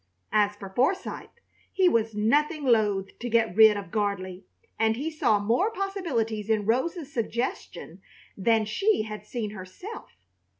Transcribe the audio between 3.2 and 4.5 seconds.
get rid of Gardley,